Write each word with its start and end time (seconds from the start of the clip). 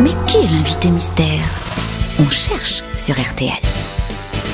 Mais 0.00 0.10
qui 0.26 0.36
est 0.38 0.48
l'invité 0.50 0.90
mystère? 0.90 1.40
On 2.20 2.28
cherche 2.30 2.82
sur 2.96 3.14
RTL. 3.20 3.48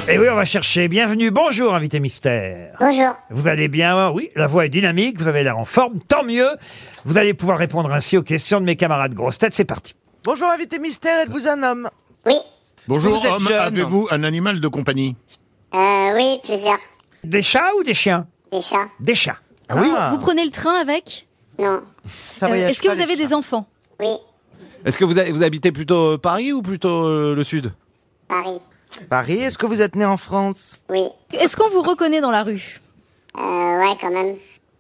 Et 0.09 0.15
Eh 0.15 0.19
oui, 0.19 0.27
on 0.31 0.35
va 0.37 0.45
chercher. 0.45 0.89
Bienvenue. 0.89 1.31
Bonjour, 1.31 1.75
invité 1.75 2.01
mystère. 2.01 2.75
Bonjour. 2.81 3.15
Vous 3.31 3.47
allez 3.47 3.69
bien? 3.69 4.11
Oui, 4.11 4.31
la 4.37 4.47
voix 4.47 4.67
est 4.67 4.71
dynamique. 4.71 5.19
Vous 5.21 5.29
avez 5.29 5.43
l'air 5.43 5.59
en 5.59 5.65
forme. 5.65 6.01
Tant 6.09 6.23
mieux. 6.25 6.49
Vous 7.05 7.19
allez 7.19 7.35
pouvoir 7.35 7.59
répondre 7.59 7.93
ainsi 7.93 8.17
aux 8.17 8.23
questions 8.23 8.61
de 8.61 8.65
mes 8.67 8.77
camarades 8.77 9.15
grosses 9.15 9.39
têtes. 9.39 9.55
C'est 9.55 9.65
parti. 9.65 9.95
Bonjour 10.25 10.49
invité 10.49 10.79
mystère, 10.79 11.21
êtes-vous 11.21 11.47
un 11.47 11.63
homme? 11.63 11.91
Oui. 12.27 12.35
Bonjour, 12.87 13.19
Vous 13.21 13.27
êtes 13.27 13.33
homme, 13.33 13.49
jeune. 13.49 13.53
avez-vous 13.59 14.09
un 14.11 14.25
animal 14.25 14.61
de 14.61 14.69
compagnie? 14.69 15.17
Euh, 15.75 16.15
oui, 16.17 16.39
plusieurs. 16.45 16.79
Des 17.25 17.43
chats 17.43 17.71
ou 17.79 17.83
des 17.85 17.95
chiens? 17.95 18.27
Des 18.51 18.63
chats 18.63 18.89
Des 19.01 19.15
chats. 19.15 19.37
oui 19.75 19.91
Vous 20.11 20.19
prenez 20.19 20.45
le 20.45 20.51
train 20.51 20.75
avec? 20.81 21.27
Non. 21.59 21.83
Ça 22.39 22.47
Euh, 22.47 22.49
voyage 22.49 22.71
Est-ce 22.71 22.83
que 22.83 22.89
pas, 22.89 22.95
vous 22.95 22.99
les 23.01 23.05
avez 23.05 23.17
chats. 23.17 23.27
des 23.29 23.35
enfants? 23.35 23.67
Oui. 24.01 24.17
Est-ce 24.85 24.99
que 24.99 25.05
vous, 25.05 25.15
vous 25.15 25.43
habitez 25.43 25.73
plutôt 25.73 26.15
euh, 26.15 26.19
Paris 26.19 26.53
ou 26.53 26.63
plutôt 26.63 27.05
euh, 27.05 27.35
le 27.35 27.45
sud? 27.45 27.73
Paris. 28.29 28.59
Paris, 29.09 29.39
est-ce 29.39 29.59
que 29.59 29.67
vous 29.67 29.81
êtes 29.81 29.97
né 29.97 30.05
en 30.05 30.17
France? 30.17 30.81
Oui. 30.89 31.07
Est-ce 31.33 31.57
qu'on 31.57 31.71
vous 31.71 31.83
reconnaît 31.83 32.21
dans 32.21 32.31
la 32.31 32.43
rue? 32.43 32.81
Euh, 33.39 33.81
ouais, 33.81 33.97
quand 34.01 34.11
même. 34.11 34.37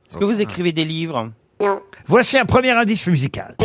Est-ce 0.08 0.18
que 0.18 0.24
vous 0.24 0.40
écrivez 0.40 0.72
des 0.72 0.84
livres? 0.84 1.30
Non. 1.60 1.80
Voici 2.06 2.38
un 2.38 2.44
premier 2.44 2.70
indice 2.70 3.06
musical. 3.06 3.56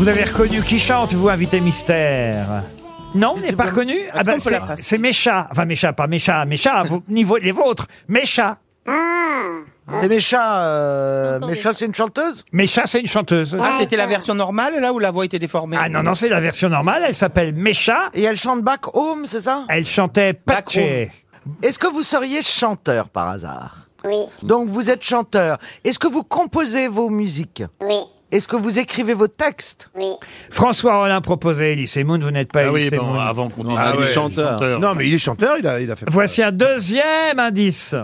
Vous 0.00 0.08
avez 0.08 0.24
reconnu 0.24 0.62
qui 0.62 0.78
chante, 0.78 1.12
vous, 1.12 1.28
invité 1.28 1.60
mystère 1.60 2.62
non, 3.14 3.34
vous 3.34 3.42
n'avez 3.42 3.54
pas 3.54 3.64
reconnu 3.64 3.96
Ah 4.14 4.22
ben, 4.22 4.38
c'est- 4.38 4.58
c'est 4.76 4.96
mes 4.96 5.12
chats. 5.12 5.46
Enfin, 5.50 5.66
mes 5.66 5.74
chats, 5.74 5.92
pas 5.92 6.06
mes 6.06 6.18
chats, 6.18 6.46
mes 6.46 6.56
chats, 6.56 6.84
vos- 6.84 7.02
niveau, 7.08 7.36
les 7.36 7.52
vôtres. 7.52 7.86
Mes 8.08 8.24
chats. 8.24 8.56
C'est 8.86 10.08
Mécha, 10.08 10.56
euh, 10.62 11.38
Mécha 11.40 11.72
c'est 11.74 11.84
une 11.84 11.94
chanteuse 11.94 12.44
Mes 12.52 12.66
chats, 12.66 12.86
c'est 12.86 13.00
une 13.00 13.06
chanteuse. 13.08 13.58
Ah, 13.60 13.72
c'était 13.78 13.96
la 13.96 14.06
version 14.06 14.34
normale, 14.34 14.80
là, 14.80 14.94
où 14.94 14.98
la 15.00 15.10
voix 15.10 15.26
était 15.26 15.38
déformée 15.38 15.76
Ah 15.78 15.90
non, 15.90 16.02
non, 16.02 16.14
c'est 16.14 16.30
la 16.30 16.40
version 16.40 16.70
normale. 16.70 17.02
Elle 17.06 17.14
s'appelle 17.14 17.52
Mécha. 17.52 18.08
Et 18.14 18.22
elle 18.22 18.38
chante 18.38 18.62
Back 18.62 18.96
Home, 18.96 19.26
c'est 19.26 19.42
ça? 19.42 19.64
Elle 19.68 19.84
chantait 19.84 20.32
Pache. 20.32 20.78
Est-ce 21.62 21.78
que 21.78 21.88
vous 21.88 22.02
seriez 22.04 22.40
chanteur 22.40 23.10
par 23.10 23.28
hasard? 23.28 23.76
Oui. 24.04 24.16
Donc 24.42 24.68
vous 24.68 24.88
êtes 24.88 25.04
chanteur. 25.04 25.58
Est-ce 25.84 25.98
que 25.98 26.06
vous 26.08 26.22
composez 26.22 26.88
vos 26.88 27.10
musiques? 27.10 27.64
Oui. 27.82 27.96
Est-ce 28.32 28.46
que 28.46 28.56
vous 28.56 28.78
écrivez 28.78 29.14
vos 29.14 29.26
textes? 29.28 29.90
Oui. 29.96 30.06
François 30.50 31.00
Rollin 31.00 31.20
proposait 31.20 31.72
Elise 31.72 31.96
Moon. 31.98 32.18
Vous 32.18 32.30
n'êtes 32.30 32.52
pas 32.52 32.62
Ah 32.66 32.72
oui, 32.72 32.82
Elise 32.82 32.98
bon, 32.98 33.04
Moon. 33.06 33.20
avant 33.20 33.48
qu'on 33.48 33.64
dise 33.64 33.74
Ah 33.78 33.90
qu'il 33.92 34.00
est 34.02 34.06
ouais. 34.06 34.12
chanteur. 34.14 34.78
Non, 34.78 34.94
mais 34.94 35.08
il 35.08 35.14
est 35.14 35.18
chanteur, 35.18 35.56
il 35.58 35.66
a, 35.66 35.80
il 35.80 35.90
a 35.90 35.96
fait. 35.96 36.06
Voici 36.08 36.42
un 36.42 36.52
deuxième 36.52 37.38
indice. 37.38 37.94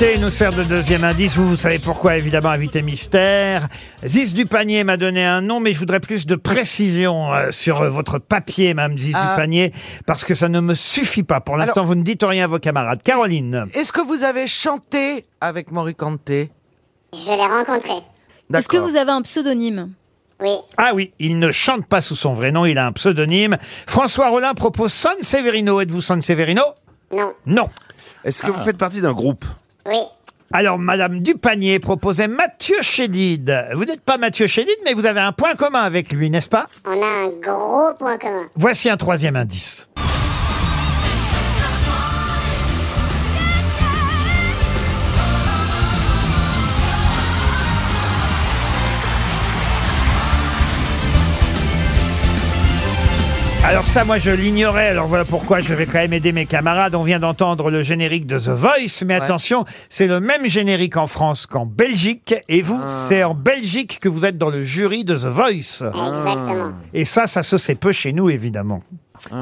Moricante 0.00 0.22
nous 0.22 0.30
sert 0.30 0.52
de 0.54 0.62
deuxième 0.64 1.04
indice. 1.04 1.36
Vous, 1.36 1.46
vous 1.46 1.56
savez 1.56 1.78
pourquoi, 1.78 2.16
évidemment, 2.16 2.48
invité 2.48 2.80
mystère. 2.80 3.68
Ziz 4.02 4.32
du 4.32 4.46
panier 4.46 4.82
m'a 4.82 4.96
donné 4.96 5.22
un 5.24 5.42
nom, 5.42 5.60
mais 5.60 5.74
je 5.74 5.78
voudrais 5.78 6.00
plus 6.00 6.24
de 6.24 6.36
précision 6.36 7.34
euh, 7.34 7.50
sur 7.50 7.82
euh, 7.82 7.90
votre 7.90 8.18
papier, 8.18 8.72
Mme 8.72 8.96
Ziz 8.96 9.14
Ah. 9.14 9.30
du 9.34 9.40
panier, 9.40 9.72
parce 10.06 10.24
que 10.24 10.34
ça 10.34 10.48
ne 10.48 10.60
me 10.60 10.74
suffit 10.74 11.22
pas. 11.22 11.40
Pour 11.40 11.58
l'instant, 11.58 11.84
vous 11.84 11.94
ne 11.94 12.02
dites 12.02 12.22
rien 12.22 12.44
à 12.44 12.46
vos 12.46 12.58
camarades. 12.58 13.02
Caroline. 13.02 13.66
Est-ce 13.74 13.92
que 13.92 14.00
vous 14.00 14.22
avez 14.22 14.46
chanté 14.46 15.26
avec 15.40 15.70
Moricante 15.70 16.30
Je 16.30 17.30
l'ai 17.30 17.46
rencontré. 17.46 17.92
Est-ce 18.54 18.68
que 18.68 18.78
vous 18.78 18.96
avez 18.96 19.10
un 19.10 19.20
pseudonyme? 19.22 19.90
Oui. 20.40 20.54
Ah 20.78 20.92
oui, 20.94 21.12
il 21.18 21.38
ne 21.38 21.50
chante 21.52 21.84
pas 21.84 22.00
sous 22.00 22.16
son 22.16 22.32
vrai 22.32 22.52
nom, 22.52 22.64
il 22.64 22.78
a 22.78 22.86
un 22.86 22.92
pseudonyme. 22.92 23.58
François 23.86 24.28
Rollin 24.30 24.54
propose 24.54 24.94
San 24.94 25.20
Severino. 25.20 25.78
Êtes-vous 25.82 26.00
San 26.00 26.22
Severino? 26.22 26.62
Non. 27.12 27.34
Non. 27.44 27.68
Est-ce 28.24 28.42
que 28.42 28.50
vous 28.50 28.64
faites 28.64 28.78
partie 28.78 29.02
d'un 29.02 29.12
groupe? 29.12 29.44
Oui. 29.86 29.98
Alors, 30.52 30.78
Madame 30.78 31.20
Dupanier 31.20 31.78
proposait 31.78 32.26
Mathieu 32.26 32.76
Chédid. 32.80 33.68
Vous 33.74 33.84
n'êtes 33.84 34.00
pas 34.00 34.18
Mathieu 34.18 34.48
Chédid, 34.48 34.74
mais 34.84 34.94
vous 34.94 35.06
avez 35.06 35.20
un 35.20 35.32
point 35.32 35.54
commun 35.54 35.82
avec 35.82 36.12
lui, 36.12 36.28
n'est-ce 36.28 36.48
pas? 36.48 36.66
On 36.86 37.00
a 37.00 37.06
un 37.06 37.28
gros 37.28 37.94
point 37.96 38.18
commun. 38.18 38.46
Voici 38.56 38.90
un 38.90 38.96
troisième 38.96 39.36
indice. 39.36 39.88
Alors 53.70 53.86
ça, 53.86 54.04
moi, 54.04 54.18
je 54.18 54.32
l'ignorais. 54.32 54.88
Alors 54.88 55.06
voilà 55.06 55.24
pourquoi 55.24 55.60
je 55.60 55.72
vais 55.74 55.86
quand 55.86 56.00
même 56.00 56.12
aider 56.12 56.32
mes 56.32 56.44
camarades. 56.44 56.96
On 56.96 57.04
vient 57.04 57.20
d'entendre 57.20 57.70
le 57.70 57.82
générique 57.82 58.26
de 58.26 58.36
The 58.36 58.48
Voice, 58.48 59.04
mais 59.06 59.14
attention, 59.14 59.64
c'est 59.88 60.08
le 60.08 60.18
même 60.18 60.48
générique 60.48 60.96
en 60.96 61.06
France 61.06 61.46
qu'en 61.46 61.66
Belgique. 61.66 62.34
Et 62.48 62.62
vous, 62.62 62.82
c'est 63.08 63.22
en 63.22 63.32
Belgique 63.34 64.00
que 64.00 64.08
vous 64.08 64.24
êtes 64.26 64.36
dans 64.36 64.50
le 64.50 64.64
jury 64.64 65.04
de 65.04 65.14
The 65.14 65.26
Voice. 65.26 65.84
Exactement. 65.84 66.72
Et 66.92 67.04
ça, 67.04 67.28
ça 67.28 67.44
se 67.44 67.58
sait 67.58 67.76
peu 67.76 67.92
chez 67.92 68.12
nous, 68.12 68.28
évidemment. 68.28 68.82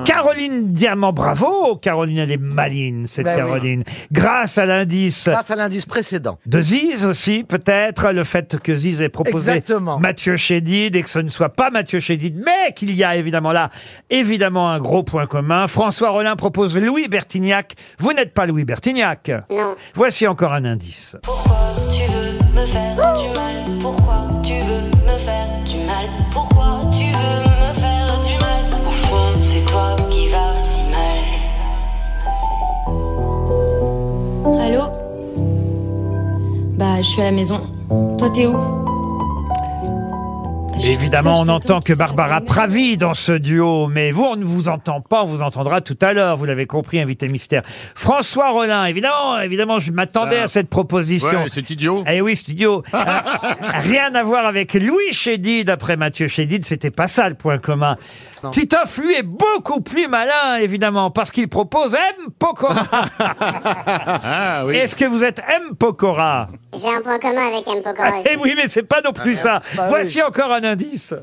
Caroline 0.05 0.73
Diamant, 0.73 1.13
bravo 1.13 1.77
Caroline, 1.77 2.19
elle 2.19 2.33
est 2.33 2.37
maline, 2.37 3.07
cette 3.07 3.25
Ben 3.25 3.37
oui. 3.37 3.39
Caroline. 3.41 3.85
Grâce 4.13 4.59
à 4.59 4.67
l'indice 4.67 5.29
Grâce 5.29 5.51
à 5.51 5.57
l'indice 5.57 5.87
précédent. 5.87 6.39
de 6.47 6.61
Ziz 6.61 7.05
aussi, 7.07 7.45
peut-être, 7.45 8.13
le 8.13 8.25
fait 8.25 8.59
que 8.59 8.75
Ziz 8.75 9.01
ait 9.03 9.09
proposé 9.09 9.53
Exactement. 9.53 9.99
Mathieu 9.99 10.37
Chédid 10.37 10.97
et 10.97 11.03
que 11.03 11.09
ce 11.11 11.19
ne 11.19 11.29
soit 11.29 11.51
pas 11.51 11.71
Mathieu 11.71 12.01
Chédid, 12.01 12.37
mais 12.45 12.73
qu'il 12.75 12.95
y 12.95 13.05
a 13.05 13.17
évidemment 13.17 13.53
là, 13.53 13.71
évidemment, 14.11 14.71
un 14.71 14.81
gros 14.81 15.03
point 15.03 15.27
commun. 15.27 15.67
François 15.67 16.11
Rollin 16.11 16.37
propose 16.37 16.77
Louis 16.77 17.09
Bertignac. 17.09 17.75
Vous 17.99 18.13
n'êtes 18.13 18.35
pas 18.35 18.47
Louis 18.47 18.65
Bertignac. 18.65 19.31
Non. 19.51 19.75
Voici 19.95 20.27
encore 20.27 20.53
un 20.53 20.65
indice. 20.65 21.17
Pourquoi 21.23 21.57
tu 21.91 22.01
veux 22.11 22.61
me 22.61 22.67
faire 22.67 23.13
du 23.15 23.29
mal? 23.35 23.79
Pourquoi 23.81 24.08
Bah, 36.79 36.97
je 36.99 37.03
suis 37.03 37.21
à 37.21 37.25
la 37.25 37.33
maison. 37.33 37.61
Toi, 38.19 38.31
t'es 38.31 38.47
où? 38.47 38.53
Bah, 38.53 38.75
Évidemment, 40.85 41.41
on 41.41 41.45
n'entend 41.47 41.81
que 41.81 41.93
Barbara. 41.93 42.41
Pravi 42.41 42.97
dans 42.97 43.13
ce 43.13 43.33
duo, 43.33 43.89
mais 43.89 44.13
vous, 44.13 44.23
on 44.23 44.37
ne 44.37 44.45
vous 44.45 44.69
entend 44.69 45.01
pas, 45.01 45.25
on 45.25 45.27
vous 45.27 45.43
entendra 45.43 45.81
tout 45.81 45.99
à 46.01 46.13
l'heure, 46.13 46.37
vous 46.37 46.45
l'avez 46.45 46.67
compris, 46.67 47.01
invité 47.01 47.27
mystère. 47.27 47.63
François 47.97 48.51
Rollin, 48.51 48.85
évidemment, 48.87 49.41
évidemment, 49.41 49.81
je 49.81 49.91
m'attendais 49.91 50.37
Ah. 50.41 50.45
à 50.45 50.49
cette 50.49 50.71
proposition. 50.71 51.29
Ouais, 51.29 51.47
c'est 51.49 51.69
idiot. 51.71 52.05
Eh 52.09 52.21
oui, 52.21 52.37
studio. 52.37 52.83
Euh, 52.95 53.01
rien 53.83 54.15
à 54.15 54.23
voir 54.23 54.47
avec 54.47 54.75
Louis 54.75 55.13
Chédid, 55.13 55.67
d'après 55.67 55.97
Mathieu 55.97 56.29
Chédid, 56.29 56.65
c'était 56.65 56.91
pas 56.91 57.07
ça 57.09 57.29
le 57.29 57.35
point 57.35 57.59
commun. 57.59 57.97
Titoff, 58.51 58.99
lui, 58.99 59.15
est 59.15 59.23
beaucoup 59.25 59.81
plus 59.81 60.07
malin, 60.09 60.57
évidemment, 60.61 61.11
parce 61.11 61.31
qu'il 61.31 61.49
propose 61.49 61.95
M. 61.95 62.29
Pokora. 62.39 62.87
Ah 63.19 64.63
oui. 64.67 64.77
Est-ce 64.77 64.95
que 64.97 65.05
vous 65.05 65.23
êtes 65.25 65.41
M. 65.41 65.75
Pokora? 65.77 66.49
J'ai 66.81 66.95
un 66.95 67.01
point 67.03 67.19
commun 67.19 67.47
avec 67.49 67.67
M. 67.69 67.83
Pokora 67.83 68.11
Eh 68.25 68.31
aussi. 68.31 68.39
oui, 68.43 68.55
mais 68.57 68.69
c'est 68.69 68.83
pas 68.83 69.01
non 69.03 69.13
plus 69.13 69.37
ça. 69.37 69.61
Bah 69.77 69.83
oui. 69.85 69.89
Voici 69.91 70.23
encore 70.23 70.53
un 70.53 70.65
indice. 70.65 71.15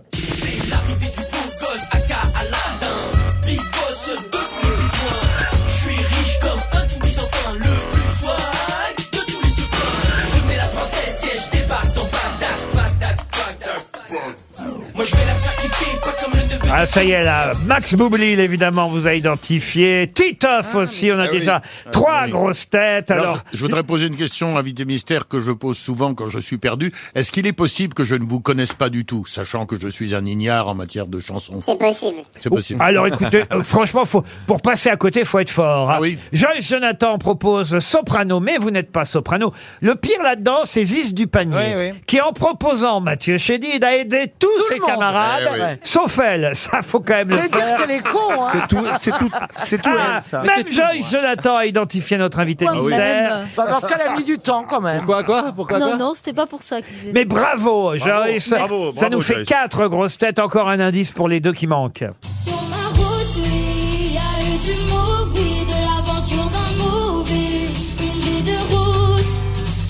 Ah, 16.72 16.86
ça 16.88 17.04
y 17.04 17.12
est, 17.12 17.24
là. 17.24 17.54
Max 17.68 17.94
Boublil, 17.94 18.40
évidemment, 18.40 18.88
vous 18.88 19.08
a 19.08 19.14
identifié. 19.14 20.12
Titoff 20.14 20.76
aussi, 20.76 21.10
on 21.12 21.20
a 21.20 21.24
Ah 21.24 21.28
oui. 21.32 21.40
déjà 21.40 21.62
Ah 21.86 21.90
trois 21.92 22.24
oui. 22.26 22.32
grosses 22.32 22.70
têtes. 22.70 23.12
Alors, 23.12 23.24
Alors, 23.26 23.40
je 23.54 23.60
voudrais 23.62 23.84
poser 23.84 24.08
une 24.08 24.18
question, 24.18 24.58
invité 24.58 24.84
mystère, 24.84 25.28
que 25.30 25.40
je 25.40 25.52
pose 25.52 25.78
souvent 25.78 26.14
quand 26.16 26.28
je 26.28 26.40
suis 26.40 26.58
perdu. 26.58 26.92
Est-ce 27.14 27.32
qu'il 27.32 27.48
est 27.48 27.54
possible 27.54 27.94
que 27.94 28.04
je 28.04 28.16
ne 28.16 28.26
vous 28.26 28.42
connaisse 28.42 28.74
pas 28.74 28.90
du 28.90 29.06
tout, 29.06 29.26
sachant 29.26 29.66
que 29.66 29.80
je 29.80 29.88
suis 29.88 30.14
un 30.16 30.26
ignare 30.26 30.68
en 30.68 30.76
matière 30.76 31.06
de 31.08 31.20
chansons? 31.22 31.60
C'est 31.62 31.78
possible. 31.80 32.18
C'est 32.42 32.50
possible. 32.50 32.82
alors 32.82 33.08
écoutez, 33.08 33.44
euh, 33.54 33.64
franchement, 33.64 34.04
faut, 34.04 34.24
pour 34.48 34.62
passer 34.62 34.90
à 34.90 34.98
côté, 34.98 35.24
faut 35.24 35.40
être 35.40 35.50
fort. 35.52 35.90
hein. 35.92 35.96
Ah 35.98 36.02
oui. 36.02 36.18
Joyce 36.34 36.68
Jonathan 36.68 37.18
propose 37.20 37.80
soprano, 37.80 38.40
mais 38.42 38.58
vous 38.58 38.72
n'êtes 38.72 38.92
pas 38.92 39.06
soprano. 39.06 39.54
Le 39.82 39.96
pire 39.96 40.22
là-dedans, 40.24 40.62
c'est 40.66 40.84
Ziz 40.84 41.14
du 41.14 41.28
panier, 41.28 41.56
Oui, 41.56 41.90
oui. 41.92 42.00
qui 42.08 42.20
en 42.20 42.34
proposant 42.34 43.00
Mathieu 43.00 43.38
Chédid 43.38 43.82
a 43.84 43.96
aidé 43.96 44.26
tous 44.40 44.48
Tout 44.58 44.74
ses 44.74 44.80
camarades, 44.80 45.44
Eh 45.56 45.62
oui. 45.62 45.68
sauf 45.84 46.20
elle. 46.20 46.52
Ça, 46.72 46.82
faut 46.82 47.00
quand 47.00 47.14
même 47.14 47.30
le 47.30 47.38
C'est 47.44 47.50
dire 47.52 47.60
faire. 47.66 47.78
qu'elle 47.78 47.92
est 47.92 48.08
con, 48.08 48.20
hein 48.32 48.48
C'est 48.54 48.68
tout, 48.68 48.86
c'est 49.00 49.12
tout, 49.12 49.30
c'est 49.66 49.82
tout 49.82 49.90
Ah, 49.98 50.16
elle, 50.18 50.24
ça. 50.24 50.42
même 50.42 50.72
Joyce 50.72 51.12
Jonathan 51.12 51.58
a 51.58 51.66
identifié 51.66 52.18
notre 52.18 52.40
invité 52.40 52.66
Pourquoi 52.66 52.82
mystère. 52.84 53.38
même 53.40 53.48
Bah, 53.56 53.66
Parce 53.70 53.86
qu'elle 53.88 54.02
a 54.02 54.14
mis 54.16 54.24
du 54.24 54.38
temps 54.40 54.66
quand 54.68 54.82
même. 54.82 54.98
Pourquoi 55.00 55.24
quoi? 55.24 55.52
Pourquoi 55.56 55.80
Non, 55.80 55.88
quoi? 55.90 55.98
non, 55.98 56.14
c'était 56.16 56.34
pas 56.34 56.46
pour 56.48 56.64
ça 56.64 56.82
qu'ils 56.82 56.96
étaient. 57.04 57.12
Mais 57.14 57.26
bravo, 57.26 57.96
Joyce. 57.98 58.50
bravo, 58.50 58.92
Ça 58.94 59.00
bravo, 59.02 59.16
nous 59.16 59.22
fait 59.22 59.34
Joyce. 59.36 59.48
quatre 59.50 59.88
grosses 59.88 60.18
têtes. 60.18 60.40
Encore 60.40 60.70
un 60.70 60.80
indice 60.80 61.12
pour 61.12 61.28
les 61.28 61.40
deux 61.40 61.54
qui 61.54 61.68
manquent. 61.68 62.06
Sur 62.22 62.54
ma 62.70 62.88
route, 62.98 63.36
oui, 63.38 64.08
il 64.08 64.14
y 64.14 64.18
a 64.18 64.22
eu 64.22 64.58
du 64.58 64.82
movie, 64.82 65.66
de 65.66 65.72
l'aventure 65.74 66.50
d'un 66.50 66.84
movie, 66.84 67.70
une 68.02 68.20
vie 68.20 68.44
de 68.44 68.58
route. 68.74 69.32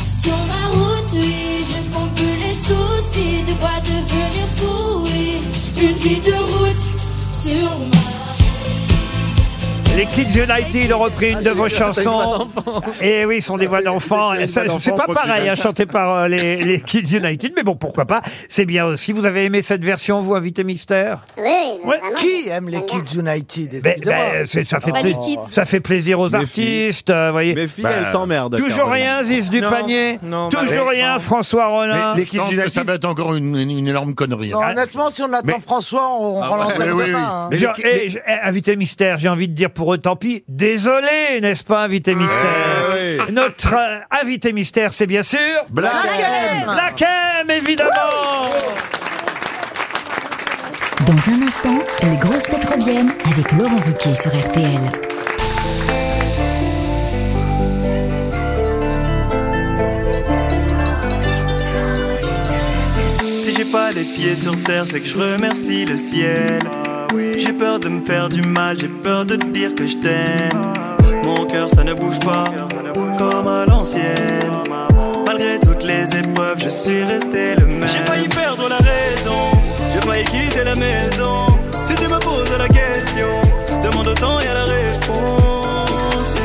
Sur 0.10 0.36
ma 0.48 0.68
route, 0.72 1.10
oui, 1.14 1.66
je 1.72 1.88
ne 1.90 1.94
compte 1.94 2.14
plus 2.16 2.36
les 2.38 2.54
soucis, 2.54 3.44
de 3.44 3.54
quoi 3.60 3.80
devenir 3.84 4.48
fou, 4.58 5.04
oui, 5.06 5.42
une 5.82 5.94
vie 5.96 6.20
de 6.20 6.32
route. 6.34 6.45
Les 9.96 10.06
Kids 10.08 10.38
United 10.42 10.92
ont 10.92 11.00
repris 11.00 11.32
une 11.32 11.42
de 11.42 11.52
vos 11.52 11.70
chansons. 11.70 12.50
Et 13.00 13.24
oui, 13.26 13.40
ce 13.42 13.48
sont 13.48 13.58
des 13.58 13.66
voix 13.66 13.82
d'enfants. 13.82 14.34
Ça, 14.46 14.64
C'est 14.82 14.94
pas 14.96 15.06
pareil, 15.08 15.48
hein, 15.48 15.56
chanté 15.56 15.86
par 15.86 16.14
euh, 16.14 16.28
les, 16.28 16.58
les 16.66 16.82
Kids 16.82 17.16
United. 17.16 17.54
Mais 17.56 17.64
bon, 17.64 17.78
pourquoi 17.78 18.04
pas. 18.06 18.22
C'est 18.50 18.66
bien 18.66 18.86
aussi. 18.86 19.14
Vous 19.14 19.26
avez 19.26 19.46
aimé 19.46 19.62
cette 19.62 19.86
version, 19.86 20.20
vous, 20.20 20.36
invité 20.36 20.66
mystère? 20.66 21.22
Oui, 21.38 21.44
oui, 21.46 21.80
Ouais. 21.86 21.98
vraiment. 22.00 22.16
Qui 22.18 22.50
aime 22.50 22.68
les. 22.68 22.84
Kids 22.86 23.18
United 23.20 23.82
Ben, 23.84 23.96
ben, 24.04 24.46
c'est- 24.46 24.66
ça, 24.66 24.80
fait 24.82 24.92
Pas 24.92 25.02
kids. 25.02 25.38
ça 25.50 25.64
fait 25.66 25.80
plaisir 25.80 26.20
aux 26.20 26.30
Mes 26.30 26.36
artistes. 26.36 27.10
euh, 27.10 27.32
voyez. 27.32 27.54
Mes 27.56 27.68
filles, 27.68 27.86
elles 27.88 28.12
t'emmerdent. 28.12 28.58
Toujours 28.58 28.86
Caroline. 28.86 29.04
rien, 29.04 29.24
Ziz 29.24 29.50
du 29.50 29.62
Non, 29.62 29.70
panier. 29.70 30.20
non, 30.24 30.50
Toujours 30.50 30.88
rien, 30.90 31.20
François 31.20 31.68
Rollin. 31.68 32.14
Les, 32.16 32.22
les 32.22 32.26
Je 32.26 32.32
Kids 32.32 32.38
pense 32.40 32.50
que 32.50 32.56
ça 32.56 32.64
United. 32.64 32.86
va 32.88 32.94
être 32.96 33.06
encore 33.06 33.34
une, 33.36 33.56
une- 33.56 33.72
une 33.72 33.88
énorme 33.88 34.14
connerie. 34.14 34.50
Non, 34.50 34.60
honnêtement, 34.62 35.10
si 35.10 35.22
on 35.22 35.32
attend 35.32 35.42
Mais- 35.46 35.60
François, 35.66 36.10
on 36.20 36.42
Ah 36.42 36.48
rend 36.50 36.58
ouais, 36.58 36.64
l'antenne 36.74 36.92
oui, 36.92 37.02
oui, 37.04 37.08
demain, 37.12 37.24
hein. 37.26 37.48
Mais 37.52 37.58
Genre, 37.58 37.74
les- 37.84 38.14
eh, 38.16 38.20
eh, 38.28 38.32
invité 38.48 38.76
mystère, 38.76 39.18
j'ai 39.20 39.30
envie 39.30 39.48
de 39.48 39.54
dire 39.54 39.70
pour 39.72 39.85
tant 39.98 40.16
pis. 40.16 40.44
Désolé, 40.48 41.40
n'est-ce 41.42 41.64
pas, 41.64 41.84
invité 41.84 42.16
mystère 42.16 42.36
oui. 42.94 43.34
Notre 43.34 43.74
euh, 43.74 44.00
invité 44.22 44.52
mystère, 44.54 44.92
c'est 44.92 45.08
bien 45.08 45.24
sûr 45.24 45.40
Black 45.70 45.94
M. 46.06 46.64
Black 46.66 47.02
M, 47.02 47.50
évidemment 47.50 47.92
Dans 51.06 51.34
un 51.34 51.48
instant, 51.48 51.78
les 52.04 52.16
grosses 52.18 52.44
têtes 52.44 52.66
reviennent 52.66 53.14
avec 53.32 53.52
Laurent 53.54 53.80
Ruquier 53.86 54.16
sur 54.16 54.32
RTL. 54.32 54.92
Si 63.42 63.52
j'ai 63.56 63.66
pas 63.66 63.92
les 63.92 64.04
pieds 64.04 64.36
sur 64.36 64.62
terre, 64.64 64.86
c'est 64.88 65.02
que 65.02 65.08
je 65.08 65.18
remercie 65.18 65.86
le 65.86 65.96
ciel. 65.96 66.60
J'ai 67.38 67.54
peur 67.54 67.80
de 67.80 67.90
me 67.90 68.02
faire 68.02 68.30
du 68.30 68.42
mal, 68.42 68.78
j'ai 68.80 68.88
peur 68.88 69.26
de 69.26 69.36
te 69.36 69.46
dire 69.46 69.74
que 69.74 69.86
je 69.86 69.96
t'aime. 69.98 70.74
Mon 71.24 71.46
cœur 71.46 71.70
ça 71.70 71.84
ne 71.84 71.94
bouge 71.94 72.20
pas, 72.20 72.44
comme 73.18 73.48
à 73.48 73.66
l'ancienne. 73.66 74.64
Malgré 75.26 75.60
toutes 75.60 75.84
les 75.84 76.04
épreuves, 76.16 76.60
je 76.60 76.70
suis 76.70 77.04
resté 77.04 77.56
le 77.58 77.66
même. 77.66 77.88
J'ai 77.88 78.00
failli 78.00 78.28
perdre 78.28 78.68
la 78.70 78.78
raison, 78.78 79.52
j'ai 79.94 80.02
failli 80.08 80.26
quitter 80.26 80.64
la 80.66 80.76
maison. 80.76 81.46
Si 81.84 81.96
tu 81.96 82.08
me 82.08 82.20
poses 82.20 82.58
la 82.58 82.68
question, 82.68 83.28
demande 83.84 84.08
autant 84.08 84.40
y 84.42 84.48
a 84.48 84.54
la 84.54 84.64
réponse. 84.66 86.36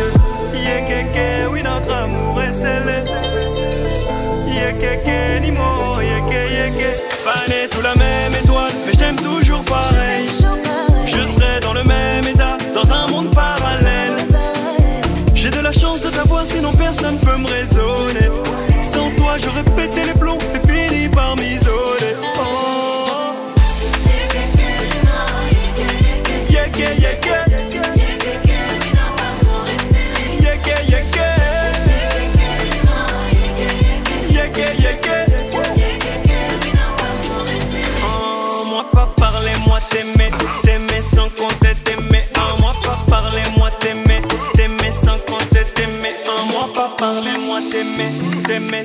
Yeah, 0.55 0.83
kéké, 0.83 1.47
oui, 1.51 1.63
notre 1.63 1.93
amour 1.93 2.41
est 2.43 2.53
scellé. 2.53 3.03
Yeah, 4.47 4.73
kéké, 4.73 5.41
ni 5.43 5.51
mot, 5.51 6.01
yeah, 6.01 6.21
yeah. 6.29 6.91
Pas 7.25 7.47
né 7.49 7.67
sous 7.67 7.83
la 7.83 7.95
même 7.95 8.30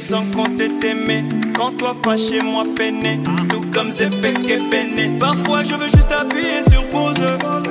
sans 0.06 0.26
compter 0.32 0.68
t'aimer. 0.80 1.24
Quand 1.56 1.72
toi 1.78 1.96
fâché, 2.04 2.40
moi 2.44 2.64
peiné, 2.76 3.20
tout 3.50 3.66
comme 3.74 3.92
Zepek 3.92 4.36
peiné. 4.70 5.18
Parfois 5.20 5.64
je 5.64 5.74
veux 5.74 5.90
juste 5.90 6.12
appuyer 6.12 6.62
sur 6.70 6.84
pause, 6.86 7.16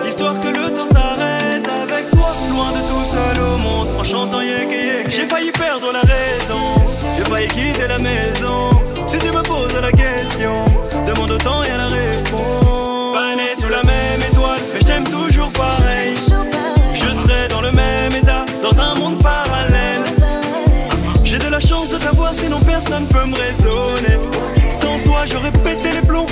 histoire 0.07 0.39
que 0.41 0.49
le 0.49 0.75
temps 0.75 0.87
s'arrête 0.87 1.69
avec 1.69 2.11
toi, 2.11 2.31
loin 2.51 2.73
de 2.73 2.89
tout 2.89 3.05
seul 3.05 3.37
au 3.41 3.57
monde, 3.59 3.89
en 3.99 4.05
chantant 4.05 4.41
yek. 4.41 4.69
J'ai 5.09 5.27
failli 5.27 5.53
perdre 5.53 5.93
la 5.93 6.01
raison, 6.01 6.63
j'ai 7.17 7.25
failli 7.25 7.49
quitter 7.49 7.89
la 7.89 7.99
maison. 7.99 8.71
Si 9.07 9.19
tu 9.19 9.29
me 9.29 9.43
poses 9.43 9.81
la 9.81 9.93
question, 9.93 10.65
demande 11.07 11.31
autant 11.31 11.63
y 11.63 11.69
a 11.69 11.77
la 11.77 11.87
réponse. 11.87 12.64
Sinon 22.35 22.61
personne 22.61 23.07
peut 23.07 23.25
me 23.25 23.37
raisonner. 23.37 24.19
Sans 24.69 24.99
toi, 25.05 25.25
j'aurais 25.27 25.53
pété 25.53 25.91
les 25.93 26.07
plombs 26.07 26.27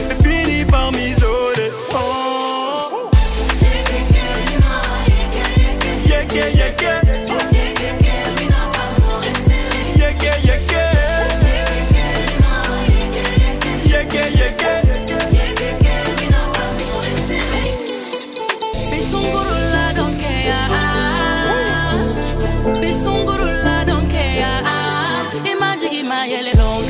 Nalo. 26.13 26.85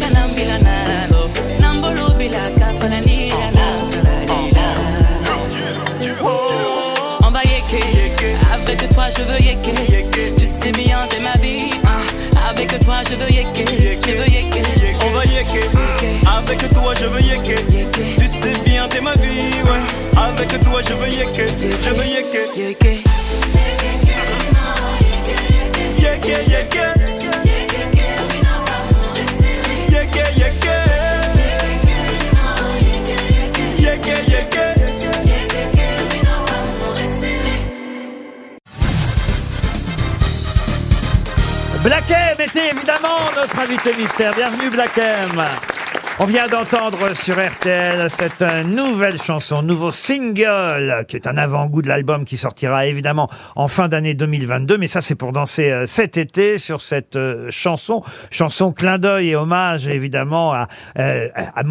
Nambolo 1.61 2.13
bila. 2.19 2.43
On 7.25 7.31
va. 7.31 7.41
Avec 8.53 8.89
toi 8.91 9.05
je 9.17 9.23
veux 9.23 9.41
yeker. 9.41 9.75
Tu 10.37 10.45
sais 10.47 10.73
bien 10.73 10.99
t'es 11.09 11.21
ma 11.21 11.35
vie. 11.41 11.71
Ah, 11.85 12.51
Avec 12.51 12.77
toi 12.81 12.97
je 13.09 13.15
veux 13.15 13.31
yeker. 13.31 13.65
Je 14.05 14.11
veux 14.13 14.29
yeker. 14.29 14.65
On 15.07 15.11
va 15.11 15.25
yeker. 15.25 15.71
Avec 16.27 16.59
toi, 16.75 16.93
je 16.99 17.07
veux 17.07 17.21
yeker. 17.21 17.59
Tu 18.19 18.27
sais 18.29 18.53
bien, 18.65 18.89
t'es 18.89 19.01
ma 19.01 19.15
vie, 19.15 19.63
ouais. 19.65 19.83
Avec 20.17 20.49
toi, 20.65 20.81
je 20.87 20.95
veux 20.95 21.09
yeker. 21.09 21.49
Je 21.81 21.91
veux 21.91 22.07
yeker. 22.07 22.47
Notre 43.43 43.59
invité 43.59 43.93
mystère. 43.97 44.33
Bienvenue 44.37 44.71
Black 44.71 44.97
M. 44.99 45.72
On 46.23 46.25
vient 46.25 46.47
d'entendre 46.47 47.17
sur 47.17 47.35
RTL 47.35 48.09
cette 48.09 48.45
nouvelle 48.69 49.21
chanson, 49.21 49.61
nouveau 49.61 49.91
single, 49.91 51.05
qui 51.09 51.17
est 51.17 51.27
un 51.27 51.37
avant-goût 51.37 51.83
de 51.83 51.89
l'album 51.89 52.25
qui 52.25 52.37
sortira 52.37 52.87
évidemment 52.87 53.29
en 53.57 53.67
fin 53.67 53.89
d'année 53.89 54.15
2022. 54.15 54.79
Mais 54.79 54.87
ça, 54.87 55.01
c'est 55.01 55.17
pour 55.17 55.33
danser 55.33 55.73
euh, 55.73 55.87
cet 55.87 56.19
été 56.19 56.59
sur 56.59 56.81
cette 56.81 57.17
euh, 57.17 57.49
chanson. 57.51 58.05
Chanson 58.31 58.71
clin 58.71 58.99
d'œil 58.99 59.31
et 59.31 59.37
hommage 59.37 59.89
évidemment 59.89 60.53
à, 60.53 60.69
euh, 60.97 61.27
à 61.35 61.65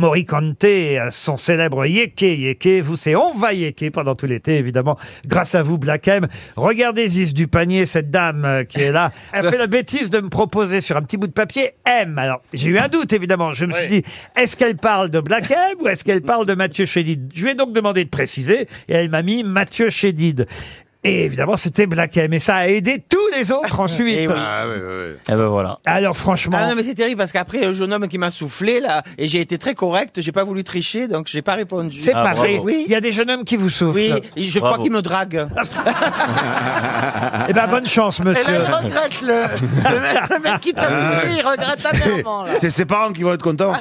et 0.64 1.00
à 1.00 1.12
son 1.12 1.38
célèbre 1.38 1.86
Yeke 1.86 2.22
Yeke. 2.22 2.84
Vous, 2.84 2.98
c'est 2.98 3.16
On 3.16 3.34
va 3.34 3.54
Yeke 3.54 3.90
pendant 3.94 4.16
tout 4.16 4.26
l'été, 4.26 4.58
évidemment, 4.58 4.98
grâce 5.26 5.56
à 5.56 5.62
vous, 5.62 5.78
Black 5.78 6.10
M. 6.10 6.28
Regardez 6.58 7.08
Ziz 7.08 7.34
du 7.34 7.48
panier, 7.48 7.86
cette 7.86 8.12
dame 8.12 8.44
euh, 8.44 8.64
qui 8.66 8.82
est 8.82 8.92
là. 8.92 9.12
Elle 9.32 9.50
fait 9.50 9.58
la 9.58 9.68
bêtise 9.68 10.10
de 10.10 10.20
me 10.20 10.28
proposer 10.28 10.82
sur 10.82 10.98
un 10.98 11.02
petit 11.04 11.16
bout 11.16 11.28
de 11.28 11.32
papier 11.32 11.72
M. 11.86 12.18
Alors, 12.18 12.42
j'ai 12.54 12.68
eu 12.68 12.80
un 12.80 12.90
doute, 12.90 13.14
évidemment. 13.14 13.54
Je 13.54 13.64
me 13.64 13.72
suis 13.72 13.88
dit, 13.88 14.04
est-ce 14.42 14.58
qu'elle 14.58 14.76
parle 14.76 15.10
de 15.10 15.20
Black 15.20 15.54
ou 15.80 15.88
est-ce 15.88 16.04
qu'elle 16.04 16.22
parle 16.22 16.48
de 16.48 16.56
Mathieu 16.56 16.86
Chédid? 16.86 17.32
Je 17.34 17.44
lui 17.44 17.52
ai 17.52 17.56
donc 17.56 17.74
demandé 17.74 18.04
de 18.04 18.10
préciser 18.10 18.68
et 18.88 18.94
elle 18.94 19.10
m'a 19.10 19.22
mis 19.22 19.44
Mathieu 19.44 19.90
Chédid. 19.90 20.48
Et 21.04 21.26
évidemment, 21.26 21.58
c'était 21.58 21.88
Black 21.88 22.16
M. 22.18 22.32
Et 22.34 22.38
ça 22.40 22.58
a 22.58 22.68
aidé 22.68 23.04
tous 23.10 23.18
les 23.36 23.52
autres 23.52 23.80
ensuite. 23.80 24.18
Eh 24.20 24.28
oui. 24.28 24.34
Ah, 24.38 24.68
ouais, 24.68 24.76
ouais, 24.76 24.82
ouais. 24.82 25.16
Eh 25.30 25.34
ben 25.34 25.46
voilà. 25.48 25.80
Alors, 25.86 26.16
franchement. 26.16 26.58
Ah 26.62 26.70
non 26.70 26.76
mais 26.76 26.84
c'est 26.84 26.94
terrible 26.94 27.18
parce 27.18 27.32
qu'après 27.32 27.60
le 27.66 27.74
jeune 27.74 27.92
homme 27.92 28.08
qui 28.08 28.20
m'a 28.20 28.30
soufflé 28.30 28.80
là 28.80 29.02
et 29.18 29.28
j'ai 29.28 29.40
été 29.42 29.58
très 29.58 29.74
correct, 29.74 30.22
j'ai 30.22 30.32
pas 30.32 30.44
voulu 30.44 30.64
tricher 30.64 31.08
donc 31.08 31.28
j'ai 31.28 31.42
pas 31.42 31.56
répondu. 31.56 31.98
C'est 31.98 32.14
Ah, 32.14 32.22
pareil. 32.22 32.56
bravo. 32.58 32.68
Oui. 32.68 32.84
Il 32.86 32.92
y 32.92 32.96
a 32.96 33.02
des 33.02 33.12
jeunes 33.12 33.32
hommes 33.32 33.44
qui 33.46 33.56
vous 33.56 33.70
soufflent. 33.72 33.96
Oui, 33.98 34.14
et 34.36 34.44
je 34.44 34.60
crois 34.60 34.78
qu'il 34.78 34.92
me 34.92 35.02
drague. 35.02 35.48
Eh 37.50 37.54
ben, 37.54 37.68
bonne 37.68 37.88
chance, 37.88 38.20
Et 38.20 38.24
là, 38.24 38.30
monsieur. 38.32 38.54
il 38.54 38.74
regrette 38.74 39.22
le, 39.22 39.28
le 39.28 40.00
mec, 40.00 40.18
le 40.30 40.40
mec 40.52 40.60
qui 40.62 40.74
t'a 40.74 40.84
soufflé, 40.84 41.32
il 41.38 41.42
regrette 41.42 41.86
amèrement, 41.86 42.44
là. 42.44 42.52
C'est 42.60 42.70
ses 42.70 42.86
parents 42.86 43.12
qui 43.12 43.24
vont 43.24 43.34
être 43.34 43.42
contents. 43.42 43.74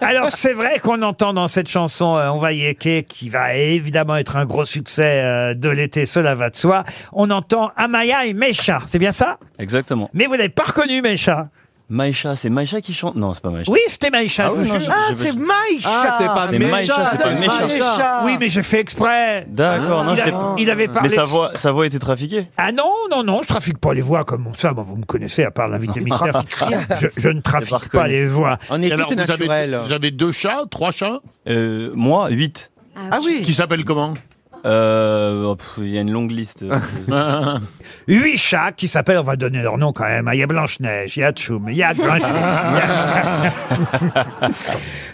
Alors 0.00 0.30
c'est 0.30 0.52
vrai 0.52 0.78
qu'on 0.78 1.02
entend 1.02 1.32
dans 1.34 1.48
cette 1.48 1.68
chanson 1.68 2.16
euh, 2.16 2.28
On 2.30 2.38
va 2.38 2.52
Yeke 2.52 3.06
qui 3.08 3.28
va 3.28 3.54
évidemment 3.54 4.16
être 4.16 4.36
un 4.36 4.44
gros 4.44 4.64
succès 4.64 5.20
euh, 5.22 5.54
de 5.60 5.68
l'été, 5.70 6.06
cela 6.06 6.34
va 6.34 6.50
de 6.50 6.56
soi. 6.56 6.84
On 7.12 7.30
entend 7.30 7.70
Amaya 7.76 8.26
et 8.26 8.34
Mecha, 8.34 8.80
c'est 8.86 8.98
bien 8.98 9.12
ça? 9.12 9.38
Exactement. 9.58 10.10
Mais 10.14 10.26
vous 10.26 10.36
n'avez 10.36 10.48
pas 10.48 10.64
reconnu 10.64 11.02
Mecha 11.02 11.48
Maïcha, 11.88 12.34
c'est 12.34 12.50
Maïcha 12.50 12.80
qui 12.80 12.92
chante? 12.92 13.14
Non, 13.14 13.32
c'est 13.32 13.40
pas 13.44 13.50
Maïcha. 13.50 13.70
Oui, 13.70 13.78
c'était 13.86 14.10
Maïcha. 14.10 14.46
Ah 14.48 14.52
je 14.56 14.60
oui, 14.60 14.66
vous 14.66 14.74
non, 14.74 14.80
jure. 14.80 14.92
Ah, 14.92 15.06
Je- 15.10 15.14
c'est 15.14 15.32
Maïcha 15.36 15.88
Ah, 15.88 16.16
c'est 16.18 16.26
pas 16.26 16.46
C'est 16.50 16.58
Maïcha, 16.58 17.10
c'est 17.12 17.22
pas 17.22 17.30
Mécha. 17.30 17.60
Maïcha. 17.60 18.22
Oui, 18.24 18.36
mais 18.40 18.48
j'ai 18.48 18.64
fait 18.64 18.80
exprès. 18.80 19.46
D'accord, 19.48 20.02
non, 20.02 20.14
il, 20.14 20.16
je 20.16 20.22
a- 20.22 20.24
l'ai 20.24 20.32
pas. 20.32 20.54
il 20.58 20.68
avait 20.72 20.88
parlé. 20.88 21.08
Mais 21.08 21.14
sa 21.14 21.22
de- 21.22 21.28
voix, 21.28 21.52
sa 21.54 21.70
voix 21.70 21.86
était 21.86 22.00
trafiquée. 22.00 22.48
Ah 22.56 22.72
non, 22.72 22.90
non, 23.12 23.22
non, 23.22 23.38
je 23.42 23.46
trafique 23.46 23.78
pas 23.78 23.94
les 23.94 24.00
voix 24.00 24.24
comme 24.24 24.48
ça. 24.56 24.72
Vous 24.76 24.96
me 24.96 25.04
connaissez, 25.04 25.44
à 25.44 25.52
part 25.52 25.68
l'invité 25.68 26.00
mystère. 26.00 26.42
Je, 27.00 27.06
je 27.16 27.28
ne 27.28 27.40
trafique 27.40 27.70
pas 27.70 27.76
reconnu. 27.78 28.08
les 28.08 28.26
voix. 28.26 28.58
On 28.68 28.82
Et 28.82 28.90
alors, 28.90 29.08
vous 29.12 29.30
avez, 29.30 29.76
vous 29.84 29.92
avez 29.92 30.10
deux 30.10 30.32
chats, 30.32 30.64
trois 30.68 30.90
chats? 30.90 31.20
Euh, 31.48 31.92
moi, 31.94 32.30
8. 32.30 32.72
Ah 33.12 33.20
oui. 33.24 33.42
Qui 33.44 33.54
s'appellent 33.54 33.84
comment? 33.84 34.14
Euh, 34.66 35.54
pff, 35.54 35.74
Il 35.78 35.88
y 35.90 35.98
a 35.98 36.00
une 36.00 36.10
longue 36.10 36.32
liste. 36.32 36.64
Huit 38.08 38.36
chats 38.36 38.72
qui 38.72 38.88
s'appellent, 38.88 39.18
on 39.18 39.22
va 39.22 39.36
donner 39.36 39.62
leur 39.62 39.78
nom 39.78 39.92
quand 39.92 40.04
même. 40.04 40.26
hein. 40.28 40.32
Il 40.34 40.40
y 40.40 40.42
a 40.42 40.46
Blanche-Neige, 40.46 41.16
il 41.16 41.20
y 41.20 41.24
a 41.24 41.32
Tchoum, 41.32 41.68
il 41.68 41.76
y 41.76 41.82
a 41.84 41.94
Grincheux. 41.94 42.24
il 42.26 42.76
y 42.76 42.80
a- 42.80 43.52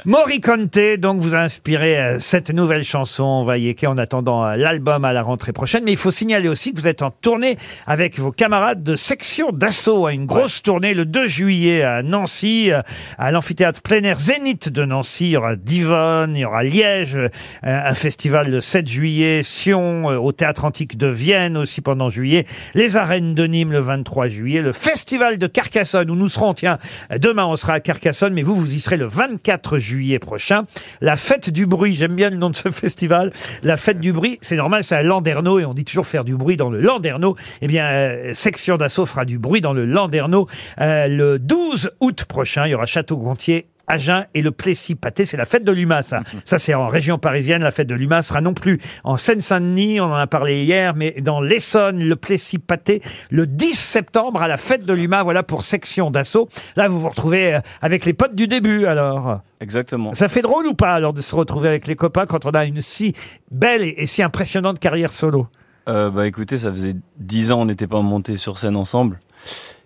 Mori 0.04 0.40
Conte, 0.40 0.78
donc, 0.98 1.20
vous 1.20 1.34
a 1.34 1.38
inspiré 1.38 1.98
euh, 1.98 2.18
cette 2.18 2.50
nouvelle 2.50 2.82
chanson, 2.82 3.22
on 3.24 3.44
va 3.44 3.56
Yeke, 3.58 3.84
en 3.84 3.98
attendant 3.98 4.44
euh, 4.44 4.56
l'album 4.56 5.04
à 5.04 5.12
la 5.12 5.22
rentrée 5.22 5.52
prochaine. 5.52 5.84
Mais 5.84 5.92
il 5.92 5.96
faut 5.98 6.10
signaler 6.10 6.48
aussi 6.48 6.72
que 6.72 6.80
vous 6.80 6.88
êtes 6.88 7.02
en 7.02 7.10
tournée 7.10 7.56
avec 7.86 8.18
vos 8.18 8.32
camarades 8.32 8.82
de 8.82 8.96
section 8.96 9.52
d'assaut, 9.52 10.06
à 10.06 10.12
une 10.12 10.26
grosse 10.26 10.62
tournée 10.62 10.94
le 10.94 11.04
2 11.04 11.26
juillet 11.28 11.82
à 11.82 12.02
Nancy, 12.02 12.72
euh, 12.72 12.80
à 13.18 13.30
l'amphithéâtre 13.30 13.80
plein 13.82 14.02
air 14.02 14.18
Zénith 14.18 14.68
de 14.70 14.84
Nancy. 14.84 15.26
Il 15.26 15.30
y 15.32 15.36
aura 15.36 15.56
Divonne, 15.56 16.34
il 16.36 16.40
y 16.40 16.44
aura 16.44 16.64
Liège, 16.64 17.16
euh, 17.16 17.28
un 17.62 17.94
festival 17.94 18.50
le 18.50 18.60
7 18.60 18.88
juillet, 18.88 19.41
Euh, 19.66 20.16
au 20.16 20.32
théâtre 20.32 20.64
antique 20.64 20.96
de 20.96 21.06
Vienne 21.06 21.56
aussi 21.56 21.80
pendant 21.80 22.08
juillet, 22.08 22.46
les 22.74 22.96
arènes 22.96 23.34
de 23.34 23.44
Nîmes 23.44 23.72
le 23.72 23.80
23 23.80 24.28
juillet, 24.28 24.62
le 24.62 24.72
festival 24.72 25.38
de 25.38 25.46
Carcassonne 25.46 26.10
où 26.10 26.16
nous 26.16 26.28
serons, 26.28 26.54
tiens, 26.54 26.78
demain 27.18 27.44
on 27.46 27.56
sera 27.56 27.74
à 27.74 27.80
Carcassonne, 27.80 28.32
mais 28.32 28.42
vous, 28.42 28.54
vous 28.54 28.74
y 28.74 28.80
serez 28.80 28.96
le 28.96 29.06
24 29.06 29.78
juillet 29.78 30.18
prochain. 30.18 30.64
La 31.00 31.16
fête 31.16 31.50
du 31.50 31.66
bruit, 31.66 31.94
j'aime 31.94 32.14
bien 32.14 32.30
le 32.30 32.36
nom 32.36 32.50
de 32.50 32.56
ce 32.56 32.70
festival. 32.72 33.32
La 33.62 33.76
fête 33.76 34.00
du 34.00 34.12
bruit, 34.12 34.38
c'est 34.42 34.56
normal, 34.56 34.84
c'est 34.84 34.96
à 34.96 35.02
Landerneau 35.02 35.58
et 35.58 35.64
on 35.64 35.74
dit 35.74 35.84
toujours 35.84 36.06
faire 36.06 36.24
du 36.24 36.34
bruit 36.34 36.56
dans 36.56 36.70
le 36.70 36.80
Landerneau. 36.80 37.36
Eh 37.60 37.66
bien, 37.66 37.86
euh, 37.86 38.34
section 38.34 38.76
d'assaut 38.76 39.06
fera 39.06 39.24
du 39.24 39.38
bruit 39.38 39.60
dans 39.60 39.72
le 39.72 39.84
Landerneau 39.84 40.48
euh, 40.80 41.08
le 41.08 41.38
12 41.38 41.90
août 42.00 42.24
prochain. 42.24 42.66
Il 42.66 42.70
y 42.70 42.74
aura 42.74 42.86
Château-Gontier. 42.86 43.71
Agen 43.92 44.24
et 44.34 44.40
le 44.40 44.50
Plessis-Pâté, 44.50 45.26
c'est 45.26 45.36
la 45.36 45.44
fête 45.44 45.64
de 45.64 45.72
l'UMA, 45.72 46.02
ça. 46.02 46.22
Ça, 46.46 46.58
c'est 46.58 46.72
en 46.72 46.88
région 46.88 47.18
parisienne. 47.18 47.62
La 47.62 47.70
fête 47.70 47.86
de 47.86 47.94
l'UMA 47.94 48.22
sera 48.22 48.40
non 48.40 48.54
plus 48.54 48.80
en 49.04 49.18
Seine-Saint-Denis, 49.18 50.00
on 50.00 50.04
en 50.04 50.14
a 50.14 50.26
parlé 50.26 50.64
hier, 50.64 50.94
mais 50.96 51.20
dans 51.20 51.40
l'Essonne, 51.42 52.02
le 52.02 52.16
Plessis-Pâté, 52.16 53.02
le 53.30 53.46
10 53.46 53.74
septembre 53.74 54.42
à 54.42 54.48
la 54.48 54.56
fête 54.56 54.86
de 54.86 54.92
l'UMA. 54.94 55.22
Voilà 55.22 55.42
pour 55.42 55.62
section 55.62 56.10
d'assaut. 56.10 56.48
Là, 56.76 56.88
vous 56.88 57.00
vous 57.00 57.08
retrouvez 57.10 57.54
euh, 57.54 57.58
avec 57.82 58.06
les 58.06 58.14
potes 58.14 58.34
du 58.34 58.48
début, 58.48 58.86
alors. 58.86 59.40
Exactement. 59.60 60.14
Ça 60.14 60.28
fait 60.28 60.42
drôle 60.42 60.66
ou 60.66 60.74
pas, 60.74 60.94
alors, 60.94 61.12
de 61.12 61.20
se 61.20 61.34
retrouver 61.34 61.68
avec 61.68 61.86
les 61.86 61.96
copains 61.96 62.26
quand 62.26 62.46
on 62.46 62.50
a 62.50 62.64
une 62.64 62.80
si 62.80 63.14
belle 63.50 63.82
et, 63.82 64.06
si 64.06 64.22
impressionnante 64.22 64.78
carrière 64.78 65.12
solo? 65.12 65.46
Euh, 65.88 66.10
bah 66.10 66.26
écoutez, 66.26 66.58
ça 66.58 66.70
faisait 66.70 66.94
10 67.18 67.52
ans 67.52 67.60
on 67.62 67.64
n'était 67.64 67.88
pas 67.88 68.00
monté 68.00 68.36
sur 68.36 68.56
scène 68.56 68.76
ensemble. 68.76 69.18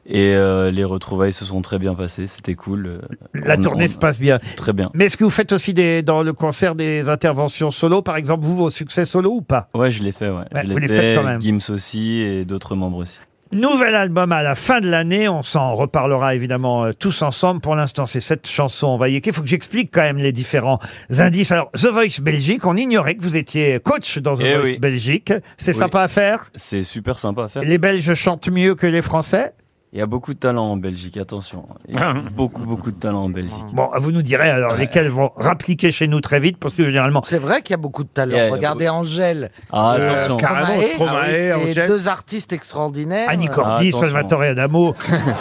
Et 0.08 0.34
euh, 0.34 0.70
les 0.70 0.84
retrouvailles 0.84 1.32
se 1.32 1.44
sont 1.44 1.62
très 1.62 1.78
bien 1.78 1.94
passées, 1.94 2.26
c'était 2.28 2.54
cool. 2.54 2.86
euh, 2.86 3.00
La 3.34 3.56
on- 3.58 3.60
tournée 3.60 3.84
on- 3.84 3.88
se 3.88 3.98
passe 3.98 4.20
bien. 4.20 4.38
Très 4.56 4.72
bien. 4.72 4.90
Mais 4.94 5.06
est-ce 5.06 5.16
que 5.16 5.24
vous 5.24 5.30
faites 5.30 5.50
aussi 5.52 5.74
des, 5.74 6.02
dans 6.02 6.22
le 6.22 6.32
concert 6.32 6.74
des 6.76 7.08
interventions 7.08 7.70
solo, 7.72 8.02
par 8.02 8.16
exemple, 8.16 8.44
vous, 8.44 8.54
vos 8.56 8.70
succès 8.70 9.04
solo 9.04 9.32
ou 9.32 9.42
pas? 9.42 9.68
Ouais, 9.74 9.90
je 9.90 10.02
l'ai 10.04 10.12
fait, 10.12 10.28
ouais. 10.28 10.44
Ouais, 10.54 10.62
je 10.64 10.72
vous 10.72 10.78
les 10.78 10.88
faites 10.88 11.00
fait, 11.00 11.14
quand 11.16 11.24
même. 11.24 11.40
Gims 11.42 11.70
aussi 11.70 12.20
et 12.22 12.44
d'autres 12.44 12.76
membres 12.76 12.98
aussi. 12.98 13.18
Nouvel 13.52 13.94
album 13.94 14.32
à 14.32 14.42
la 14.42 14.56
fin 14.56 14.80
de 14.80 14.88
l'année, 14.90 15.28
on 15.28 15.44
s'en 15.44 15.74
reparlera 15.74 16.34
évidemment 16.34 16.84
euh, 16.84 16.92
tous 16.98 17.22
ensemble. 17.22 17.60
Pour 17.60 17.76
l'instant, 17.76 18.04
c'est 18.04 18.20
cette 18.20 18.46
chanson. 18.48 18.88
On 18.88 18.96
va 18.96 19.08
y 19.08 19.16
Il 19.16 19.32
faut 19.32 19.40
que 19.42 19.46
j'explique 19.48 19.90
quand 19.92 20.02
même 20.02 20.18
les 20.18 20.32
différents 20.32 20.80
indices. 21.16 21.52
Alors, 21.52 21.70
The 21.72 21.86
Voice 21.86 22.20
Belgique, 22.20 22.66
on 22.66 22.76
ignorait 22.76 23.14
que 23.14 23.22
vous 23.22 23.36
étiez 23.36 23.78
coach 23.78 24.18
dans 24.18 24.34
The 24.34 24.40
Eh 24.40 24.54
Voice 24.56 24.62
oui. 24.64 24.78
Belgique. 24.78 25.32
C'est 25.58 25.72
Oui. 25.72 25.78
sympa 25.78 26.02
à 26.02 26.08
faire? 26.08 26.50
C'est 26.56 26.82
super 26.82 27.20
sympa 27.20 27.44
à 27.44 27.48
faire. 27.48 27.62
Les 27.62 27.78
Belges 27.78 28.14
chantent 28.14 28.48
mieux 28.48 28.74
que 28.74 28.86
les 28.86 29.00
Français? 29.02 29.52
Il 29.96 30.00
y 30.00 30.02
a 30.02 30.06
beaucoup 30.06 30.34
de 30.34 30.38
talent 30.38 30.72
en 30.72 30.76
Belgique, 30.76 31.16
attention. 31.16 31.66
Il 31.88 31.94
y 31.94 31.98
a 31.98 32.12
beaucoup, 32.12 32.66
beaucoup 32.66 32.90
de 32.90 32.98
talent 33.00 33.24
en 33.24 33.28
Belgique. 33.30 33.54
Bon, 33.72 33.88
vous 33.96 34.12
nous 34.12 34.20
direz 34.20 34.50
alors 34.50 34.74
lesquels 34.74 35.08
vont 35.08 35.30
rappliquer 35.36 35.90
chez 35.90 36.06
nous 36.06 36.20
très 36.20 36.38
vite, 36.38 36.58
parce 36.58 36.74
que 36.74 36.84
généralement, 36.84 37.22
C'est 37.24 37.38
vrai 37.38 37.62
qu'il 37.62 37.70
y 37.72 37.78
a 37.78 37.78
beaucoup 37.78 38.04
de 38.04 38.10
talent. 38.10 38.36
Yeah, 38.36 38.50
Regardez 38.52 38.90
Angèle. 38.90 39.50
Ah, 39.72 39.92
attention. 39.92 40.34
euh, 40.34 40.36
Carrément, 40.36 40.82
Stromae. 40.82 41.12
Ah 41.14 41.24
oui, 41.30 41.34
et 41.34 41.52
Angèle. 41.70 41.88
deux 41.88 42.08
artistes 42.08 42.52
extraordinaires. 42.52 43.26
Annie 43.30 43.48
Cordy, 43.48 43.88
attention. 43.88 44.00
Salvatore 44.06 44.42
Adamo, 44.42 44.94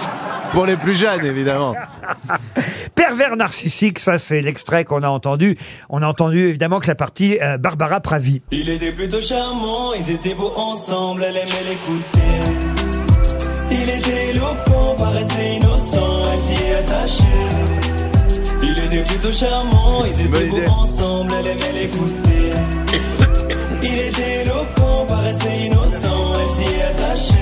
Pour 0.54 0.66
les 0.66 0.78
plus 0.78 0.96
jeunes, 0.98 1.26
évidemment. 1.26 1.76
Pervers 2.96 3.36
narcissique, 3.36 4.00
ça 4.00 4.18
c'est 4.18 4.42
l'extrait 4.42 4.86
qu'on 4.86 5.04
a 5.04 5.10
entendu. 5.10 5.58
On 5.90 6.02
a 6.02 6.08
entendu 6.08 6.48
évidemment 6.48 6.80
que 6.80 6.88
la 6.88 6.96
partie 6.96 7.38
euh, 7.42 7.58
Barbara 7.58 8.00
Pravi. 8.00 8.42
Il 8.52 8.70
était 8.70 8.94
plutôt 8.94 9.20
charmant, 9.20 9.92
ils 10.00 10.12
étaient 10.12 10.34
beaux 10.34 10.54
ensemble, 10.56 11.26
elle 11.28 11.36
aimait 11.36 11.70
l'écouter. 11.70 12.65
Il 13.72 13.90
était 13.90 14.30
éloquent, 14.32 14.96
paraissait 14.98 15.56
innocent, 15.56 16.24
elle 16.34 16.40
s'y 16.40 16.64
est 16.64 16.76
attachée. 16.76 17.24
Il 18.64 18.80
était 18.80 19.04
plutôt 19.04 19.32
charmant, 19.32 20.04
ils 20.06 20.22
étaient 20.26 20.50
beaux 20.50 20.72
ensemble, 20.72 21.32
elle 21.40 21.48
aimait 21.48 21.82
l'écouter. 21.82 22.54
Il 23.82 24.00
était 24.00 24.42
éloquent, 24.44 25.06
paraissait 25.08 25.68
innocent, 25.68 26.34
elle 26.42 26.50
s'y 26.52 26.74
est 26.74 26.84
attachée. 26.84 27.34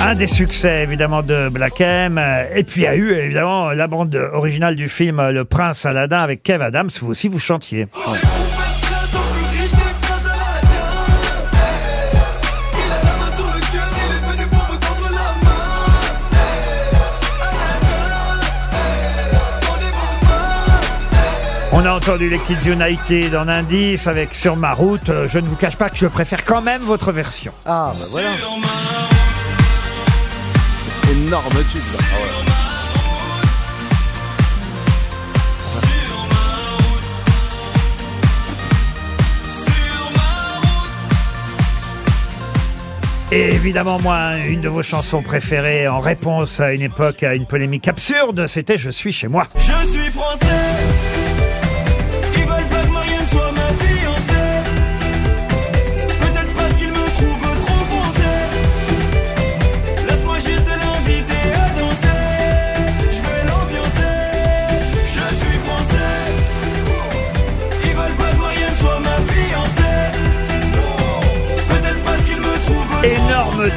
Un 0.00 0.14
des 0.14 0.26
succès 0.26 0.82
évidemment 0.82 1.22
de 1.22 1.48
Black 1.48 1.80
M. 1.80 2.20
Et 2.54 2.64
puis 2.64 2.82
il 2.82 2.84
y 2.84 2.86
a 2.88 2.96
eu 2.96 3.12
évidemment 3.12 3.70
la 3.70 3.86
bande 3.86 4.14
originale 4.32 4.74
du 4.74 4.88
film 4.88 5.30
Le 5.30 5.44
Prince 5.44 5.86
Aladdin 5.86 6.20
avec 6.20 6.42
Kev 6.42 6.62
Adams. 6.64 6.90
Vous 7.00 7.10
aussi 7.10 7.28
vous 7.28 7.38
chantiez. 7.38 7.86
On 7.94 8.51
entendu 22.02 22.28
les 22.28 22.38
Kids 22.38 22.68
United 22.68 23.34
en 23.36 23.46
indice 23.46 24.08
avec 24.08 24.34
Sur 24.34 24.56
ma 24.56 24.72
route. 24.72 25.08
Euh, 25.08 25.28
Je 25.28 25.38
ne 25.38 25.46
vous 25.46 25.54
cache 25.54 25.76
pas 25.76 25.88
que 25.88 25.96
je 25.96 26.06
préfère 26.06 26.44
quand 26.44 26.60
même 26.60 26.82
votre 26.82 27.12
version. 27.12 27.52
Ah, 27.64 27.92
bah 27.94 28.06
voilà. 28.10 28.30
Énorme 31.10 31.64
tube. 31.70 31.80
ça. 31.80 31.98
Ah 32.00 32.16
ouais. 32.16 32.28
Et 43.30 43.54
évidemment, 43.54 43.98
moi, 44.00 44.36
une 44.46 44.60
de 44.60 44.68
vos 44.68 44.82
chansons 44.82 45.22
préférées 45.22 45.88
en 45.88 46.00
réponse 46.00 46.60
à 46.60 46.72
une 46.72 46.82
époque, 46.82 47.22
à 47.22 47.34
une 47.34 47.46
polémique 47.46 47.88
absurde, 47.88 48.46
c'était 48.46 48.76
Je 48.76 48.90
suis 48.90 49.12
chez 49.12 49.28
moi. 49.28 49.46
Je 49.56 49.86
suis 49.86 50.10
français. 50.10 51.11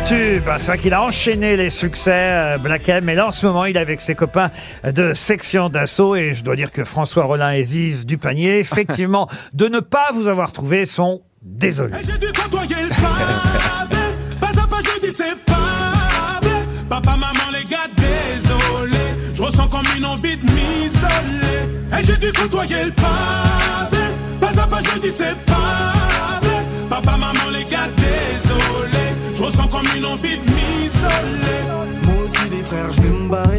Tube, 0.05 0.43
c'est 0.57 0.67
vrai 0.67 0.77
qu'il 0.77 0.93
a 0.93 1.01
enchaîné 1.01 1.57
les 1.57 1.71
succès 1.71 2.11
euh, 2.13 2.57
Black 2.59 2.87
M, 2.89 3.03
mais 3.05 3.15
là 3.15 3.27
en 3.27 3.31
ce 3.31 3.43
moment 3.45 3.65
il 3.65 3.75
est 3.75 3.79
avec 3.79 4.01
ses 4.01 4.13
copains 4.13 4.51
de 4.83 5.13
section 5.13 5.69
d'assaut 5.69 6.15
et 6.15 6.35
je 6.35 6.43
dois 6.43 6.55
dire 6.55 6.71
que 6.71 6.83
François 6.83 7.23
Rollin 7.23 7.53
et 7.53 7.63
Ziz 7.63 8.05
du 8.05 8.19
panier, 8.19 8.59
effectivement, 8.59 9.27
de 9.53 9.67
ne 9.67 9.79
pas 9.79 10.11
vous 10.13 10.27
avoir 10.27 10.51
trouvé 10.51 10.85
sont 10.85 11.21
désolés. 11.41 11.95
J'ai 12.03 12.17
dû 12.19 12.31
côtoyer 12.31 12.83
le 12.83 12.89
pavé. 12.89 14.01
Pas 14.39 14.61
à 14.61 14.67
pas, 14.67 14.79
je 14.83 15.07
dis 15.07 15.13
c'est 15.13 15.35
pas 15.43 16.39
vrai. 16.41 16.61
Papa, 16.87 17.11
maman, 17.11 17.51
les 17.51 17.63
gars, 17.63 17.87
désolé. 17.95 18.97
Je 19.33 19.41
ressens 19.41 19.67
comme 19.69 19.87
une 19.97 20.05
envie 20.05 20.37
de 20.37 20.43
m'isoler. 20.43 21.99
Et 21.99 22.03
j'ai 22.03 22.17
dû 22.17 22.31
côtoyer 22.31 22.85
le 22.85 22.91
pavé. 22.91 24.03
Pas 24.39 24.61
à 24.61 24.67
pas, 24.67 24.79
je 24.83 24.99
dis 24.99 25.11
c'est 25.11 25.35
pas 25.45 26.39
vrai. 26.41 26.63
Papa, 26.89 27.11
maman, 27.11 27.49
les 27.51 27.63
gars, 27.63 27.87
désolé. 27.97 28.94
Je 29.35 29.41
ressens 29.43 29.67
comme 29.67 29.85
une 29.95 30.05
envie 30.05 30.37
de 30.37 30.43
m'isoler. 30.43 31.61
Moi 32.03 32.23
aussi, 32.23 32.49
les 32.49 32.63
frères, 32.63 32.91
je 32.91 33.01
vais 33.01 33.09
me 33.09 33.29
barrer. 33.29 33.57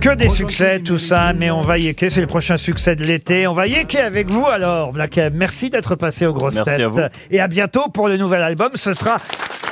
Que 0.00 0.14
des 0.14 0.28
succès, 0.28 0.80
tout 0.80 0.98
ça, 0.98 1.32
mais 1.32 1.50
on 1.50 1.62
va 1.62 1.78
yeker, 1.78 2.10
c'est 2.10 2.20
le 2.20 2.26
prochain 2.26 2.56
succès 2.58 2.94
de 2.96 3.04
l'été. 3.04 3.46
On 3.46 3.54
va 3.54 3.66
yeker 3.66 4.04
avec 4.04 4.28
vous 4.28 4.46
alors, 4.46 4.92
Black 4.92 5.16
M. 5.18 5.32
Merci 5.36 5.70
d'être 5.70 5.94
passé 5.94 6.26
aux 6.26 6.34
grosses 6.34 6.54
Merci 6.54 6.70
têtes. 6.70 6.80
à 6.80 6.88
vous. 6.88 7.00
Et 7.30 7.40
à 7.40 7.48
bientôt 7.48 7.88
pour 7.88 8.08
le 8.08 8.16
nouvel 8.18 8.42
album. 8.42 8.70
Ce 8.74 8.92
sera 8.92 9.16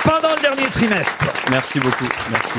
pendant 0.04 0.34
le 0.34 0.40
dernier 0.40 0.70
trimestre. 0.70 1.18
Merci 1.50 1.80
beaucoup. 1.80 2.08
Merci. 2.30 2.58